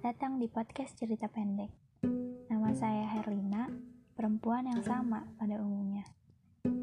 [0.00, 1.68] datang di podcast cerita pendek.
[2.48, 3.68] Nama saya Herlina,
[4.16, 6.08] perempuan yang sama pada umumnya.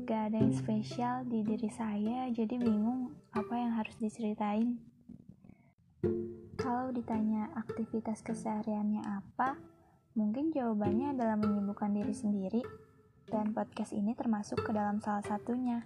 [0.06, 4.78] Gak ada yang spesial di diri saya, jadi bingung apa yang harus diceritain.
[6.54, 9.58] Kalau ditanya aktivitas kesehariannya apa,
[10.14, 12.62] mungkin jawabannya adalah menyibukkan diri sendiri,
[13.26, 15.82] dan podcast ini termasuk ke dalam salah satunya.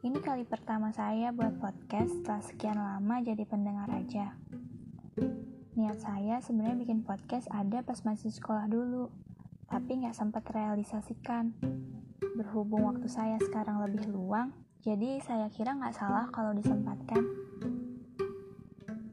[0.00, 4.40] Ini kali pertama saya buat podcast setelah sekian lama jadi pendengar aja.
[5.82, 9.10] Niat saya sebenarnya bikin podcast ada pas masih sekolah dulu,
[9.66, 11.58] tapi nggak sempat realisasikan.
[12.38, 14.54] Berhubung waktu saya sekarang lebih luang,
[14.86, 17.26] jadi saya kira nggak salah kalau disempatkan.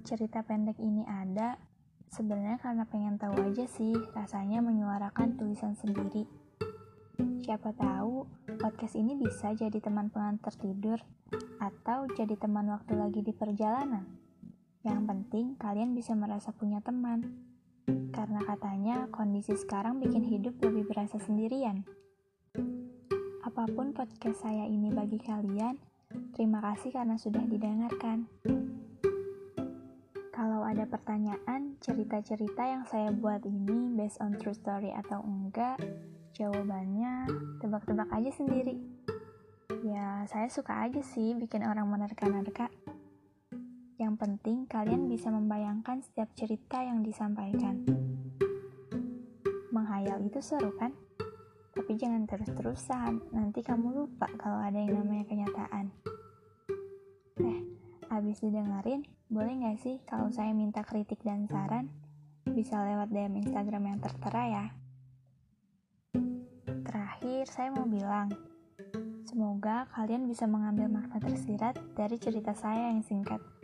[0.05, 1.57] Cerita pendek ini ada,
[2.13, 6.29] sebenarnya karena pengen tahu aja sih rasanya menyuarakan tulisan sendiri.
[7.49, 8.29] Siapa tahu
[8.61, 11.01] podcast ini bisa jadi teman pengantar tidur
[11.57, 14.28] atau jadi teman waktu lagi di perjalanan.
[14.79, 17.35] Yang penting kalian bisa merasa punya teman.
[18.15, 21.83] Karena katanya kondisi sekarang bikin hidup lebih berasa sendirian.
[23.43, 25.75] Apa pun podcast saya ini bagi kalian,
[26.31, 28.31] terima kasih karena sudah didengarkan.
[30.31, 35.75] Kalau ada pertanyaan, cerita-cerita yang saya buat ini based on true story atau enggak,
[36.39, 37.27] jawabannya
[37.59, 38.79] tebak-tebak aja sendiri.
[39.83, 42.71] Ya, saya suka aja sih bikin orang menerka-nerka.
[43.99, 47.83] Yang penting kalian bisa membayangkan setiap cerita yang disampaikan.
[49.75, 50.95] Menghayal itu seru kan?
[51.75, 55.91] Tapi jangan terus-terusan, nanti kamu lupa kalau ada yang namanya kenyataan.
[57.43, 57.59] Eh,
[58.07, 61.91] habis didengerin, boleh nggak sih kalau saya minta kritik dan saran?
[62.47, 64.65] Bisa lewat DM Instagram yang tertera ya.
[66.87, 68.31] Terakhir, saya mau bilang,
[69.27, 73.58] semoga kalian bisa mengambil makna tersirat dari cerita saya yang singkat.